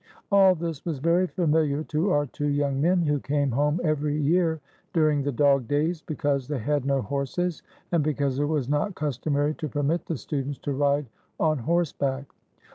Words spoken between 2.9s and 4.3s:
who came home every